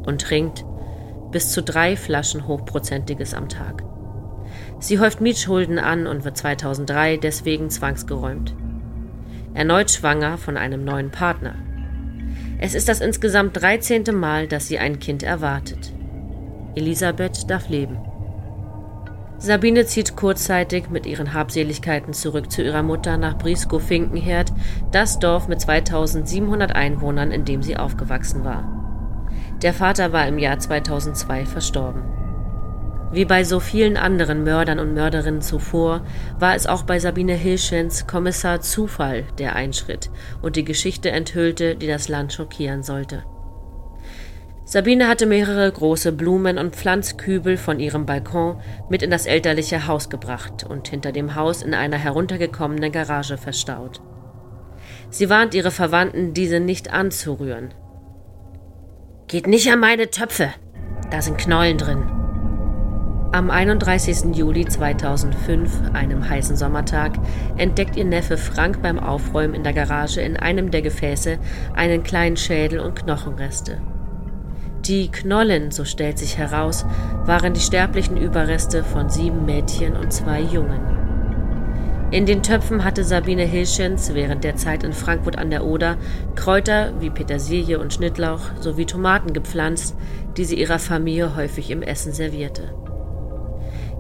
und 0.04 0.20
trinkt 0.20 0.65
bis 1.36 1.52
zu 1.52 1.62
drei 1.62 1.96
Flaschen 1.96 2.46
Hochprozentiges 2.48 3.34
am 3.34 3.50
Tag. 3.50 3.84
Sie 4.78 4.98
häuft 4.98 5.20
Mietschulden 5.20 5.78
an 5.78 6.06
und 6.06 6.24
wird 6.24 6.38
2003 6.38 7.18
deswegen 7.18 7.68
zwangsgeräumt. 7.68 8.54
Erneut 9.52 9.90
schwanger 9.90 10.38
von 10.38 10.56
einem 10.56 10.82
neuen 10.82 11.10
Partner. 11.10 11.54
Es 12.58 12.74
ist 12.74 12.88
das 12.88 13.02
insgesamt 13.02 13.60
13. 13.60 14.04
Mal, 14.14 14.48
dass 14.48 14.66
sie 14.66 14.78
ein 14.78 14.98
Kind 14.98 15.22
erwartet. 15.22 15.92
Elisabeth 16.74 17.50
darf 17.50 17.68
leben. 17.68 17.98
Sabine 19.36 19.84
zieht 19.84 20.16
kurzzeitig 20.16 20.88
mit 20.88 21.04
ihren 21.04 21.34
Habseligkeiten 21.34 22.14
zurück 22.14 22.50
zu 22.50 22.62
ihrer 22.62 22.82
Mutter 22.82 23.18
nach 23.18 23.36
Briskow-Finkenherd, 23.36 24.54
das 24.90 25.18
Dorf 25.18 25.48
mit 25.48 25.60
2700 25.60 26.74
Einwohnern, 26.74 27.30
in 27.30 27.44
dem 27.44 27.62
sie 27.62 27.76
aufgewachsen 27.76 28.42
war. 28.42 28.75
Der 29.62 29.72
Vater 29.72 30.12
war 30.12 30.28
im 30.28 30.38
Jahr 30.38 30.58
2002 30.58 31.46
verstorben. 31.46 32.02
Wie 33.12 33.24
bei 33.24 33.44
so 33.44 33.60
vielen 33.60 33.96
anderen 33.96 34.44
Mördern 34.44 34.78
und 34.78 34.92
Mörderinnen 34.92 35.40
zuvor, 35.40 36.04
war 36.38 36.54
es 36.54 36.66
auch 36.66 36.82
bei 36.82 36.98
Sabine 36.98 37.34
Hilschens 37.34 38.06
Kommissar 38.06 38.60
Zufall, 38.60 39.24
der 39.38 39.56
einschritt 39.56 40.10
und 40.42 40.56
die 40.56 40.64
Geschichte 40.64 41.10
enthüllte, 41.10 41.76
die 41.76 41.86
das 41.86 42.08
Land 42.08 42.32
schockieren 42.32 42.82
sollte. 42.82 43.24
Sabine 44.64 45.06
hatte 45.06 45.26
mehrere 45.26 45.70
große 45.70 46.12
Blumen- 46.12 46.58
und 46.58 46.74
Pflanzkübel 46.74 47.56
von 47.56 47.78
ihrem 47.78 48.04
Balkon 48.04 48.60
mit 48.90 49.02
in 49.02 49.10
das 49.10 49.24
elterliche 49.24 49.86
Haus 49.86 50.10
gebracht 50.10 50.66
und 50.68 50.88
hinter 50.88 51.12
dem 51.12 51.36
Haus 51.36 51.62
in 51.62 51.72
einer 51.72 51.96
heruntergekommenen 51.96 52.90
Garage 52.90 53.38
verstaut. 53.38 54.02
Sie 55.08 55.30
warnt 55.30 55.54
ihre 55.54 55.70
Verwandten, 55.70 56.34
diese 56.34 56.58
nicht 56.58 56.92
anzurühren. 56.92 57.72
Geht 59.28 59.48
nicht 59.48 59.68
an 59.72 59.80
meine 59.80 60.08
Töpfe, 60.08 60.50
da 61.10 61.20
sind 61.20 61.36
Knollen 61.36 61.78
drin. 61.78 62.04
Am 63.32 63.50
31. 63.50 64.36
Juli 64.36 64.64
2005, 64.66 65.92
einem 65.94 66.28
heißen 66.28 66.56
Sommertag, 66.56 67.18
entdeckt 67.56 67.96
ihr 67.96 68.04
Neffe 68.04 68.36
Frank 68.36 68.82
beim 68.82 69.00
Aufräumen 69.00 69.54
in 69.54 69.64
der 69.64 69.72
Garage 69.72 70.20
in 70.20 70.36
einem 70.36 70.70
der 70.70 70.80
Gefäße 70.80 71.40
einen 71.74 72.04
kleinen 72.04 72.36
Schädel 72.36 72.78
und 72.78 72.94
Knochenreste. 72.94 73.80
Die 74.84 75.10
Knollen, 75.10 75.72
so 75.72 75.84
stellt 75.84 76.18
sich 76.18 76.38
heraus, 76.38 76.86
waren 77.24 77.52
die 77.52 77.60
sterblichen 77.60 78.16
Überreste 78.16 78.84
von 78.84 79.10
sieben 79.10 79.44
Mädchen 79.44 79.96
und 79.96 80.12
zwei 80.12 80.40
Jungen. 80.40 81.05
In 82.12 82.24
den 82.24 82.44
Töpfen 82.44 82.84
hatte 82.84 83.02
Sabine 83.02 83.42
Hilschens 83.42 84.14
während 84.14 84.44
der 84.44 84.54
Zeit 84.54 84.84
in 84.84 84.92
Frankfurt 84.92 85.36
an 85.36 85.50
der 85.50 85.64
Oder 85.64 85.96
Kräuter 86.36 86.92
wie 87.00 87.10
Petersilie 87.10 87.80
und 87.80 87.92
Schnittlauch 87.92 88.42
sowie 88.60 88.86
Tomaten 88.86 89.32
gepflanzt, 89.32 89.96
die 90.36 90.44
sie 90.44 90.58
ihrer 90.58 90.78
Familie 90.78 91.34
häufig 91.34 91.68
im 91.70 91.82
Essen 91.82 92.12
servierte. 92.12 92.72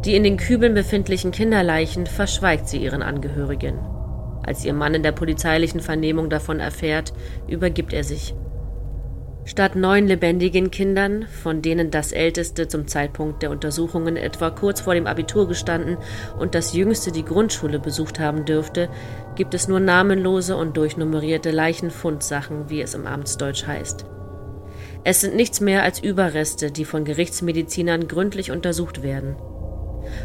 Die 0.04 0.14
in 0.14 0.22
den 0.22 0.36
Kübeln 0.36 0.74
befindlichen 0.74 1.32
Kinderleichen 1.32 2.06
verschweigt 2.06 2.68
sie 2.68 2.78
ihren 2.78 3.02
Angehörigen. 3.02 3.80
Als 4.44 4.64
ihr 4.64 4.72
Mann 4.72 4.94
in 4.94 5.02
der 5.02 5.10
polizeilichen 5.10 5.80
Vernehmung 5.80 6.30
davon 6.30 6.60
erfährt, 6.60 7.12
übergibt 7.48 7.92
er 7.92 8.04
sich. 8.04 8.34
Statt 9.46 9.76
neun 9.76 10.08
lebendigen 10.08 10.72
Kindern, 10.72 11.24
von 11.40 11.62
denen 11.62 11.92
das 11.92 12.10
älteste 12.10 12.66
zum 12.66 12.88
Zeitpunkt 12.88 13.44
der 13.44 13.52
Untersuchungen 13.52 14.16
etwa 14.16 14.50
kurz 14.50 14.80
vor 14.80 14.94
dem 14.94 15.06
Abitur 15.06 15.46
gestanden 15.46 15.98
und 16.36 16.56
das 16.56 16.74
jüngste 16.74 17.12
die 17.12 17.24
Grundschule 17.24 17.78
besucht 17.78 18.18
haben 18.18 18.44
dürfte, 18.44 18.88
gibt 19.36 19.54
es 19.54 19.68
nur 19.68 19.78
namenlose 19.78 20.56
und 20.56 20.76
durchnummerierte 20.76 21.52
Leichenfundsachen, 21.52 22.70
wie 22.70 22.80
es 22.80 22.94
im 22.94 23.06
Amtsdeutsch 23.06 23.68
heißt. 23.68 24.04
Es 25.04 25.20
sind 25.20 25.36
nichts 25.36 25.60
mehr 25.60 25.84
als 25.84 26.00
Überreste, 26.00 26.72
die 26.72 26.84
von 26.84 27.04
Gerichtsmedizinern 27.04 28.08
gründlich 28.08 28.50
untersucht 28.50 29.04
werden. 29.04 29.36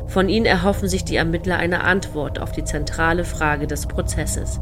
Von 0.07 0.29
ihnen 0.29 0.47
erhoffen 0.47 0.89
sich 0.89 1.05
die 1.05 1.17
Ermittler 1.17 1.57
eine 1.57 1.83
Antwort 1.83 2.39
auf 2.39 2.53
die 2.53 2.63
zentrale 2.63 3.23
Frage 3.23 3.67
des 3.67 3.85
Prozesses. 3.85 4.59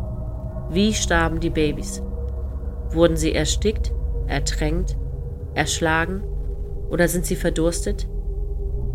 Wie 0.69 0.93
starben 0.93 1.39
die 1.39 1.49
Babys? 1.49 2.03
Wurden 2.89 3.15
sie 3.15 3.33
erstickt? 3.33 3.93
Ertränkt, 4.29 4.95
erschlagen 5.53 6.23
oder 6.89 7.07
sind 7.07 7.25
sie 7.25 7.35
verdurstet? 7.35 8.07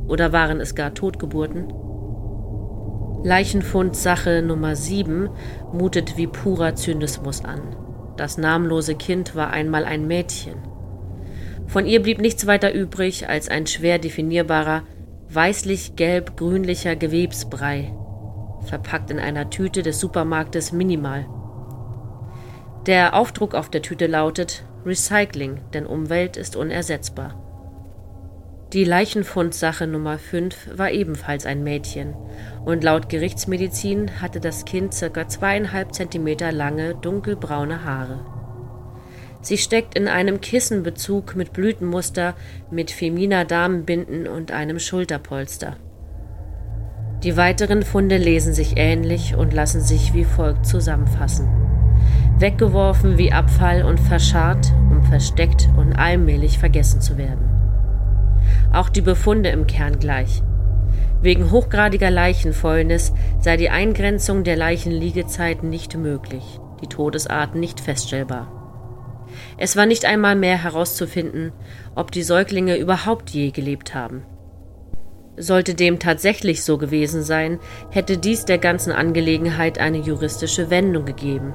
Oder 0.06 0.32
waren 0.32 0.60
es 0.60 0.74
gar 0.74 0.94
Totgeburten? 0.94 1.72
Leichenfundsache 3.22 4.42
Nummer 4.42 4.76
7 4.76 5.30
mutet 5.72 6.16
wie 6.16 6.26
purer 6.26 6.74
Zynismus 6.74 7.44
an. 7.44 7.60
Das 8.16 8.36
namenlose 8.36 8.94
Kind 8.94 9.34
war 9.34 9.50
einmal 9.50 9.84
ein 9.84 10.06
Mädchen. 10.06 10.56
Von 11.66 11.86
ihr 11.86 12.02
blieb 12.02 12.20
nichts 12.20 12.46
weiter 12.46 12.72
übrig 12.72 13.28
als 13.28 13.48
ein 13.48 13.66
schwer 13.66 13.98
definierbarer, 13.98 14.82
weißlich-gelb-grünlicher 15.30 16.96
Gewebsbrei, 16.96 17.94
verpackt 18.66 19.10
in 19.10 19.18
einer 19.18 19.48
Tüte 19.48 19.82
des 19.82 19.98
Supermarktes 20.00 20.72
Minimal. 20.72 21.26
Der 22.86 23.14
Aufdruck 23.14 23.54
auf 23.54 23.70
der 23.70 23.80
Tüte 23.80 24.06
lautet 24.06 24.66
Recycling, 24.84 25.60
denn 25.72 25.86
Umwelt 25.86 26.36
ist 26.36 26.56
unersetzbar. 26.56 27.40
Die 28.72 28.84
Leichenfundsache 28.84 29.86
Nummer 29.86 30.18
5 30.18 30.76
war 30.76 30.90
ebenfalls 30.90 31.46
ein 31.46 31.62
Mädchen 31.62 32.14
und 32.64 32.82
laut 32.82 33.08
Gerichtsmedizin 33.08 34.20
hatte 34.20 34.40
das 34.40 34.64
Kind 34.64 34.92
circa 34.92 35.28
zweieinhalb 35.28 35.94
Zentimeter 35.94 36.50
lange 36.50 36.96
dunkelbraune 36.96 37.84
Haare. 37.84 38.26
Sie 39.42 39.58
steckt 39.58 39.96
in 39.96 40.08
einem 40.08 40.40
Kissenbezug 40.40 41.36
mit 41.36 41.52
Blütenmuster, 41.52 42.34
mit 42.70 42.90
feminer 42.90 43.44
Damenbinden 43.44 44.26
und 44.26 44.50
einem 44.50 44.80
Schulterpolster. 44.80 45.76
Die 47.22 47.36
weiteren 47.36 47.84
Funde 47.84 48.16
lesen 48.16 48.54
sich 48.54 48.76
ähnlich 48.76 49.36
und 49.36 49.54
lassen 49.54 49.82
sich 49.82 50.14
wie 50.14 50.24
folgt 50.24 50.66
zusammenfassen 50.66 51.73
weggeworfen 52.44 53.16
wie 53.16 53.32
Abfall 53.32 53.84
und 53.84 53.98
verscharrt, 53.98 54.70
um 54.90 55.02
versteckt 55.02 55.70
und 55.78 55.94
allmählich 55.94 56.58
vergessen 56.58 57.00
zu 57.00 57.16
werden. 57.16 57.48
Auch 58.70 58.90
die 58.90 59.00
Befunde 59.00 59.48
im 59.48 59.66
Kern 59.66 59.98
gleich. 59.98 60.42
Wegen 61.22 61.50
hochgradiger 61.50 62.10
Leichenfäulnis 62.10 63.14
sei 63.40 63.56
die 63.56 63.70
Eingrenzung 63.70 64.44
der 64.44 64.56
Leichenliegezeit 64.56 65.62
nicht 65.62 65.96
möglich, 65.96 66.60
die 66.82 66.86
Todesart 66.86 67.54
nicht 67.54 67.80
feststellbar. 67.80 68.52
Es 69.56 69.74
war 69.74 69.86
nicht 69.86 70.04
einmal 70.04 70.36
mehr 70.36 70.62
herauszufinden, 70.62 71.50
ob 71.94 72.12
die 72.12 72.22
Säuglinge 72.22 72.76
überhaupt 72.76 73.30
je 73.30 73.52
gelebt 73.52 73.94
haben. 73.94 74.22
Sollte 75.38 75.74
dem 75.74 75.98
tatsächlich 75.98 76.62
so 76.62 76.76
gewesen 76.76 77.22
sein, 77.22 77.58
hätte 77.88 78.18
dies 78.18 78.44
der 78.44 78.58
ganzen 78.58 78.92
Angelegenheit 78.92 79.78
eine 79.78 79.96
juristische 79.96 80.68
Wendung 80.68 81.06
gegeben. 81.06 81.54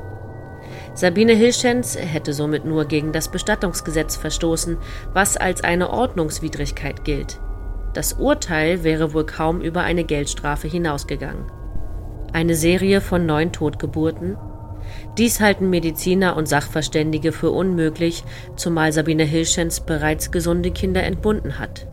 Sabine 0.99 1.31
Hilschens 1.31 1.97
hätte 1.97 2.33
somit 2.33 2.65
nur 2.65 2.83
gegen 2.83 3.13
das 3.13 3.31
Bestattungsgesetz 3.31 4.17
verstoßen, 4.17 4.77
was 5.13 5.37
als 5.37 5.63
eine 5.63 5.91
Ordnungswidrigkeit 5.91 7.05
gilt. 7.05 7.39
Das 7.93 8.11
Urteil 8.11 8.83
wäre 8.83 9.13
wohl 9.13 9.25
kaum 9.25 9.61
über 9.61 9.83
eine 9.83 10.03
Geldstrafe 10.03 10.67
hinausgegangen. 10.67 11.49
Eine 12.33 12.53
Serie 12.53 12.99
von 12.99 13.25
neun 13.25 13.53
Totgeburten? 13.53 14.35
Dies 15.17 15.39
halten 15.39 15.69
Mediziner 15.69 16.35
und 16.35 16.49
Sachverständige 16.49 17.31
für 17.31 17.51
unmöglich, 17.51 18.25
zumal 18.57 18.91
Sabine 18.91 19.23
Hilschens 19.23 19.79
bereits 19.79 20.31
gesunde 20.31 20.71
Kinder 20.71 21.03
entbunden 21.03 21.59
hat. 21.59 21.87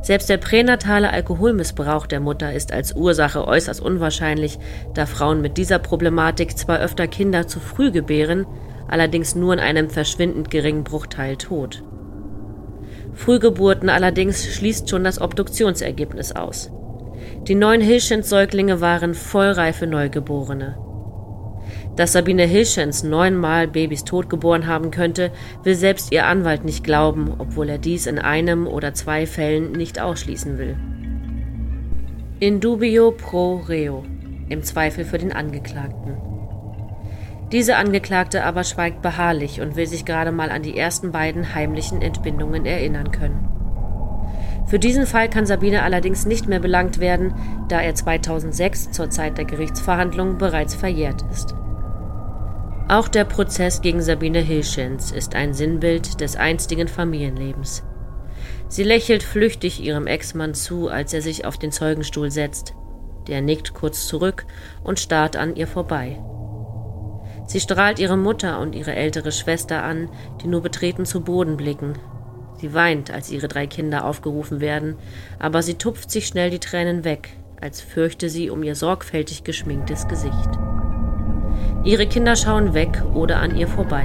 Selbst 0.00 0.28
der 0.30 0.38
pränatale 0.38 1.10
Alkoholmissbrauch 1.10 2.06
der 2.06 2.20
Mutter 2.20 2.52
ist 2.52 2.72
als 2.72 2.94
Ursache 2.94 3.46
äußerst 3.46 3.80
unwahrscheinlich, 3.80 4.58
da 4.94 5.06
Frauen 5.06 5.40
mit 5.40 5.56
dieser 5.56 5.78
Problematik 5.78 6.56
zwar 6.56 6.78
öfter 6.78 7.08
Kinder 7.08 7.46
zu 7.46 7.60
früh 7.60 7.90
gebären, 7.90 8.46
allerdings 8.86 9.34
nur 9.34 9.52
in 9.52 9.60
einem 9.60 9.90
verschwindend 9.90 10.50
geringen 10.50 10.84
Bruchteil 10.84 11.36
tot. 11.36 11.82
Frühgeburten 13.14 13.88
allerdings 13.88 14.46
schließt 14.46 14.88
schon 14.88 15.04
das 15.04 15.20
Obduktionsergebnis 15.20 16.32
aus. 16.32 16.70
Die 17.48 17.56
neun 17.56 17.80
Hilschens-Säuglinge 17.80 18.80
waren 18.80 19.14
vollreife 19.14 19.86
Neugeborene. 19.86 20.78
Dass 21.98 22.12
Sabine 22.12 22.44
Hilschens 22.44 23.02
neunmal 23.02 23.66
Babys 23.66 24.04
totgeboren 24.04 24.68
haben 24.68 24.92
könnte, 24.92 25.32
will 25.64 25.74
selbst 25.74 26.12
ihr 26.12 26.26
Anwalt 26.26 26.64
nicht 26.64 26.84
glauben, 26.84 27.34
obwohl 27.38 27.68
er 27.68 27.78
dies 27.78 28.06
in 28.06 28.20
einem 28.20 28.68
oder 28.68 28.94
zwei 28.94 29.26
Fällen 29.26 29.72
nicht 29.72 30.00
ausschließen 30.00 30.58
will. 30.58 30.76
In 32.38 32.60
dubio 32.60 33.10
pro 33.10 33.56
reo, 33.56 34.04
im 34.48 34.62
Zweifel 34.62 35.04
für 35.04 35.18
den 35.18 35.32
Angeklagten. 35.32 36.16
Diese 37.50 37.74
Angeklagte 37.74 38.44
aber 38.44 38.62
schweigt 38.62 39.02
beharrlich 39.02 39.60
und 39.60 39.74
will 39.74 39.88
sich 39.88 40.04
gerade 40.04 40.30
mal 40.30 40.52
an 40.52 40.62
die 40.62 40.78
ersten 40.78 41.10
beiden 41.10 41.52
heimlichen 41.52 42.00
Entbindungen 42.00 42.64
erinnern 42.64 43.10
können. 43.10 43.48
Für 44.68 44.78
diesen 44.78 45.06
Fall 45.06 45.28
kann 45.28 45.46
Sabine 45.46 45.82
allerdings 45.82 46.26
nicht 46.26 46.46
mehr 46.46 46.60
belangt 46.60 47.00
werden, 47.00 47.34
da 47.66 47.80
er 47.80 47.96
2006 47.96 48.92
zur 48.92 49.10
Zeit 49.10 49.36
der 49.36 49.46
Gerichtsverhandlung 49.46 50.38
bereits 50.38 50.76
verjährt 50.76 51.24
ist. 51.32 51.56
Auch 52.90 53.08
der 53.08 53.26
Prozess 53.26 53.82
gegen 53.82 54.00
Sabine 54.00 54.40
Hilschens 54.40 55.12
ist 55.12 55.34
ein 55.34 55.52
Sinnbild 55.52 56.22
des 56.22 56.36
einstigen 56.36 56.88
Familienlebens. 56.88 57.82
Sie 58.68 58.82
lächelt 58.82 59.22
flüchtig 59.22 59.82
ihrem 59.82 60.06
Ex-Mann 60.06 60.54
zu, 60.54 60.88
als 60.88 61.12
er 61.12 61.20
sich 61.20 61.44
auf 61.44 61.58
den 61.58 61.70
Zeugenstuhl 61.70 62.30
setzt. 62.30 62.72
Der 63.26 63.42
nickt 63.42 63.74
kurz 63.74 64.06
zurück 64.06 64.46
und 64.82 64.98
starrt 64.98 65.36
an 65.36 65.54
ihr 65.54 65.66
vorbei. 65.66 66.18
Sie 67.46 67.60
strahlt 67.60 67.98
ihre 67.98 68.16
Mutter 68.16 68.58
und 68.58 68.74
ihre 68.74 68.94
ältere 68.94 69.32
Schwester 69.32 69.82
an, 69.82 70.08
die 70.42 70.46
nur 70.46 70.62
betreten 70.62 71.04
zu 71.04 71.20
Boden 71.20 71.58
blicken. 71.58 71.92
Sie 72.58 72.72
weint, 72.72 73.10
als 73.10 73.30
ihre 73.30 73.48
drei 73.48 73.66
Kinder 73.66 74.06
aufgerufen 74.06 74.60
werden, 74.60 74.96
aber 75.38 75.62
sie 75.62 75.74
tupft 75.74 76.10
sich 76.10 76.26
schnell 76.26 76.48
die 76.48 76.58
Tränen 76.58 77.04
weg, 77.04 77.36
als 77.60 77.82
fürchte 77.82 78.30
sie 78.30 78.48
um 78.48 78.62
ihr 78.62 78.74
sorgfältig 78.74 79.44
geschminktes 79.44 80.08
Gesicht. 80.08 80.48
Ihre 81.84 82.06
Kinder 82.06 82.36
schauen 82.36 82.74
weg 82.74 83.02
oder 83.14 83.38
an 83.38 83.56
ihr 83.56 83.68
vorbei. 83.68 84.04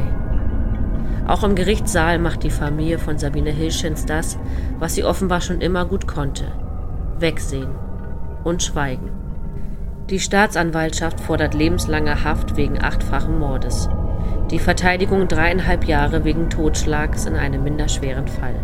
Auch 1.28 1.44
im 1.44 1.56
Gerichtssaal 1.56 2.20
macht 2.20 2.44
die 2.44 2.50
Familie 2.50 3.00
von 3.00 3.18
Sabine 3.18 3.50
Hilschens 3.50 4.06
das, 4.06 4.38
was 4.80 4.96
sie 4.96 5.04
offenbar 5.04 5.42
schon 5.42 5.62
immer 5.62 5.86
gut 5.86 6.08
konnte. 6.08 6.46
Wegsehen 7.18 7.70
und 8.44 8.62
schweigen. 8.62 9.12
Die 10.10 10.20
Staatsanwaltschaft 10.20 11.22
fordert 11.22 11.54
lebenslange 11.54 12.24
Haft 12.24 12.58
wegen 12.58 12.84
achtfachen 12.84 13.40
Mordes. 13.40 13.90
Die 14.52 14.60
Verteidigung 14.60 15.28
dreieinhalb 15.28 15.86
Jahre 15.86 16.26
wegen 16.26 16.50
Totschlags 16.50 17.26
in 17.26 17.36
einem 17.36 17.64
minderschweren 17.64 18.28
Fall. 18.28 18.56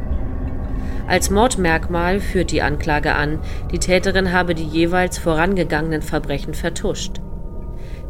Als 1.08 1.32
Mordmerkmal 1.32 2.20
führt 2.20 2.52
die 2.52 2.62
Anklage 2.62 3.16
an, 3.16 3.40
die 3.72 3.80
Täterin 3.80 4.32
habe 4.32 4.54
die 4.54 4.66
jeweils 4.66 5.18
vorangegangenen 5.18 6.02
Verbrechen 6.02 6.54
vertuscht. 6.54 7.22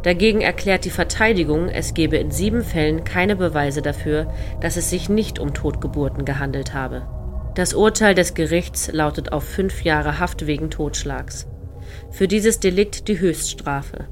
Dagegen 0.02 0.40
erklärt 0.40 0.86
die 0.86 0.90
Verteidigung, 0.90 1.68
es 1.68 1.92
gebe 1.92 2.16
in 2.16 2.30
sieben 2.30 2.62
Fällen 2.62 3.04
keine 3.04 3.36
Beweise 3.36 3.82
dafür, 3.82 4.32
dass 4.60 4.76
es 4.76 4.88
sich 4.88 5.08
nicht 5.08 5.38
um 5.38 5.52
Totgeburten 5.52 6.24
gehandelt 6.24 6.72
habe. 6.72 7.06
Das 7.54 7.74
Urteil 7.74 8.14
des 8.14 8.34
Gerichts 8.34 8.90
lautet 8.92 9.32
auf 9.32 9.44
fünf 9.44 9.82
Jahre 9.82 10.18
Haft 10.18 10.46
wegen 10.46 10.70
Totschlags. 10.70 11.46
Für 12.10 12.28
dieses 12.28 12.60
Delikt 12.60 13.08
die 13.08 13.18
Höchststrafe. 13.18 14.06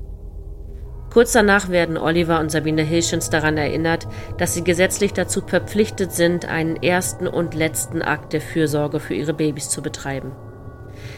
Kurz 1.11 1.33
danach 1.33 1.70
werden 1.70 1.96
Oliver 1.96 2.38
und 2.38 2.51
Sabine 2.51 2.83
Hilschens 2.83 3.31
daran 3.31 3.57
erinnert, 3.57 4.07
dass 4.37 4.53
sie 4.53 4.64
gesetzlich 4.64 5.14
dazu 5.14 5.40
verpflichtet 5.40 6.12
sind, 6.12 6.44
einen 6.44 6.77
ersten 6.77 7.27
und 7.27 7.55
letzten 7.55 8.03
Akt 8.03 8.35
der 8.35 8.42
Fürsorge 8.42 9.01
für 9.01 9.14
ihre 9.14 9.33
Babys 9.33 9.70
zu 9.70 9.81
betreiben. 9.81 10.33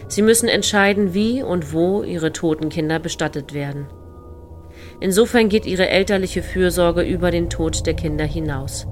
Sie 0.06 0.22
müssen 0.22 0.48
entscheiden, 0.48 1.12
wie 1.12 1.42
und 1.42 1.72
wo 1.72 2.02
ihre 2.04 2.33
toten 2.33 2.68
Kinder 2.68 3.00
bestattet 3.00 3.52
werden. 3.52 3.88
Insofern 5.00 5.48
geht 5.48 5.64
ihre 5.64 5.88
elterliche 5.88 6.42
Fürsorge 6.42 7.02
über 7.02 7.30
den 7.30 7.48
Tod 7.48 7.86
der 7.86 7.94
Kinder 7.94 8.24
hinaus, 8.24 8.86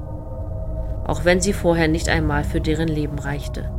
auch 1.07 1.25
wenn 1.25 1.41
sie 1.41 1.53
vorher 1.53 1.87
nicht 1.87 2.09
einmal 2.09 2.45
für 2.45 2.61
deren 2.61 2.89
Leben 2.89 3.19
reichte. 3.19 3.71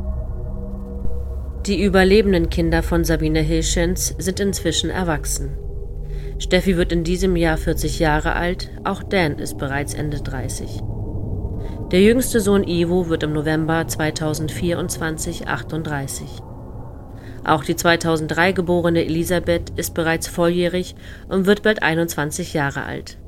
Die 1.66 1.82
überlebenden 1.82 2.48
Kinder 2.48 2.82
von 2.82 3.04
Sabine 3.04 3.40
Hilschens 3.40 4.14
sind 4.18 4.40
inzwischen 4.40 4.90
erwachsen. 4.90 5.58
Steffi 6.38 6.76
wird 6.76 6.92
in 6.92 7.04
diesem 7.04 7.36
Jahr 7.36 7.58
40 7.58 7.98
Jahre 7.98 8.34
alt, 8.34 8.70
auch 8.84 9.02
Dan 9.02 9.38
ist 9.38 9.58
bereits 9.58 9.92
Ende 9.92 10.22
30. 10.22 10.80
Der 11.90 12.00
jüngste 12.00 12.40
Sohn 12.40 12.62
Ivo 12.66 13.08
wird 13.08 13.24
im 13.24 13.32
November 13.32 13.86
2024 13.86 15.48
38. 15.48 16.28
Auch 17.44 17.64
die 17.64 17.76
2003 17.76 18.52
geborene 18.52 19.04
Elisabeth 19.04 19.70
ist 19.76 19.94
bereits 19.94 20.28
volljährig 20.28 20.94
und 21.28 21.46
wird 21.46 21.62
bald 21.62 21.82
21 21.82 22.52
Jahre 22.52 22.84
alt. 22.84 23.18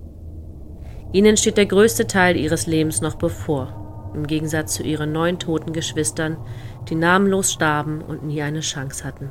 Ihnen 1.12 1.36
steht 1.36 1.56
der 1.56 1.66
größte 1.66 2.06
Teil 2.06 2.36
ihres 2.36 2.66
Lebens 2.66 3.00
noch 3.00 3.16
bevor, 3.16 4.12
im 4.14 4.26
Gegensatz 4.26 4.74
zu 4.74 4.82
ihren 4.82 5.12
neun 5.12 5.38
toten 5.38 5.72
Geschwistern, 5.72 6.36
die 6.88 6.94
namenlos 6.94 7.52
starben 7.52 8.02
und 8.02 8.24
nie 8.24 8.42
eine 8.42 8.60
Chance 8.60 9.04
hatten. 9.04 9.30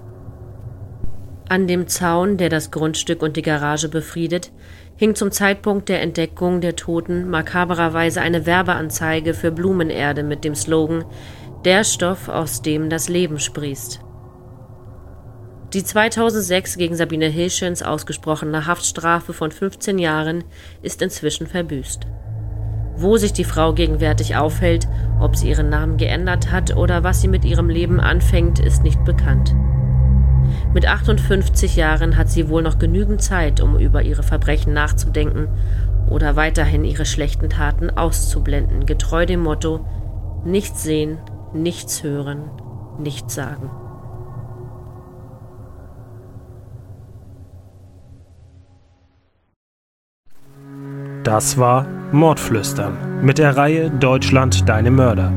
An 1.50 1.68
dem 1.68 1.88
Zaun, 1.88 2.38
der 2.38 2.50
das 2.50 2.72
Grundstück 2.72 3.22
und 3.22 3.36
die 3.36 3.42
Garage 3.42 3.90
befriedet, 3.90 4.52
hing 4.96 5.16
zum 5.16 5.32
Zeitpunkt 5.32 5.90
der 5.90 6.02
Entdeckung 6.02 6.62
der 6.62 6.76
Toten 6.76 7.30
makabererweise 7.30 8.22
eine 8.22 8.46
Werbeanzeige 8.46 9.34
für 9.34 9.52
Blumenerde 9.52 10.24
mit 10.24 10.44
dem 10.44 10.56
Slogan 10.56 11.04
Der 11.66 11.84
Stoff, 11.84 12.30
aus 12.30 12.62
dem 12.62 12.90
das 12.90 13.10
Leben 13.10 13.38
sprießt. 13.38 14.00
Die 15.74 15.86
2006 15.86 16.76
gegen 16.76 16.98
Sabine 16.98 17.28
Hilschens 17.28 17.82
ausgesprochene 17.82 18.68
Haftstrafe 18.68 19.32
von 19.32 19.52
15 19.52 20.00
Jahren 20.00 20.44
ist 20.82 21.02
inzwischen 21.02 21.48
verbüßt. 21.48 22.06
Wo 22.98 23.16
sich 23.16 23.32
die 23.32 23.46
Frau 23.46 23.72
gegenwärtig 23.72 24.36
aufhält, 24.36 24.90
ob 25.22 25.38
sie 25.38 25.48
ihren 25.48 25.70
Namen 25.70 25.96
geändert 25.96 26.52
hat 26.52 26.76
oder 26.76 27.06
was 27.06 27.22
sie 27.22 27.30
mit 27.30 27.46
ihrem 27.46 27.70
Leben 27.70 28.02
anfängt, 28.02 28.60
ist 28.60 28.84
nicht 28.84 29.02
bekannt. 29.06 29.56
Mit 30.74 30.86
58 30.86 31.78
Jahren 31.78 32.18
hat 32.18 32.30
sie 32.30 32.50
wohl 32.50 32.64
noch 32.64 32.78
genügend 32.78 33.22
Zeit, 33.22 33.62
um 33.62 33.80
über 33.80 34.02
ihre 34.02 34.24
Verbrechen 34.24 34.74
nachzudenken 34.74 35.48
oder 36.10 36.36
weiterhin 36.36 36.84
ihre 36.84 37.06
schlechten 37.06 37.50
Taten 37.50 37.90
auszublenden, 37.90 38.86
getreu 38.86 39.26
dem 39.26 39.40
Motto 39.40 39.86
Nichts 40.44 40.84
sehen, 40.84 41.18
nichts 41.54 42.04
hören, 42.04 42.50
nichts 43.00 43.36
sagen. 43.36 43.72
Das 51.24 51.56
war 51.60 51.86
Mordflüstern 52.12 53.22
mit 53.22 53.38
der 53.38 53.56
Reihe 53.56 53.92
Deutschland 53.92 54.68
deine 54.68 54.90
Mörder. 54.90 55.32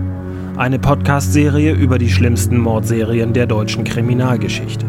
Eine 0.57 0.79
Podcast-Serie 0.79 1.75
über 1.75 1.99
die 1.99 2.09
schlimmsten 2.09 2.57
Mordserien 2.57 3.35
der 3.35 3.47
deutschen 3.47 3.85
Kriminalgeschichte. 3.85 4.87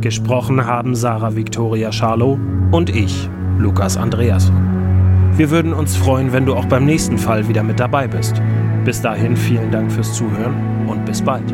Gesprochen 0.00 0.64
haben 0.64 0.94
Sarah 0.94 1.34
Victoria 1.34 1.90
Scharlow 1.90 2.38
und 2.70 2.94
ich, 2.94 3.28
Lukas 3.58 3.96
Andreasson. 3.96 4.54
Wir 5.36 5.50
würden 5.50 5.72
uns 5.72 5.96
freuen, 5.96 6.32
wenn 6.32 6.46
du 6.46 6.54
auch 6.54 6.66
beim 6.66 6.84
nächsten 6.84 7.18
Fall 7.18 7.48
wieder 7.48 7.64
mit 7.64 7.80
dabei 7.80 8.06
bist. 8.06 8.40
Bis 8.84 9.02
dahin 9.02 9.36
vielen 9.36 9.72
Dank 9.72 9.90
fürs 9.90 10.14
Zuhören 10.14 10.86
und 10.86 11.04
bis 11.04 11.20
bald. 11.20 11.52